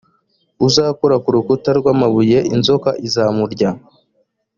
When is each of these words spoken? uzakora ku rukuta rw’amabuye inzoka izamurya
uzakora 0.67 1.15
ku 1.23 1.29
rukuta 1.35 1.69
rw’amabuye 1.79 2.37
inzoka 2.55 2.89
izamurya 3.07 3.69